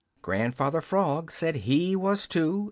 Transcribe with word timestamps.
Grandfather 0.23 0.81
Frog 0.81 1.29
said 1.29 1.57
he 1.57 1.95
was 1.95 2.27
too. 2.27 2.59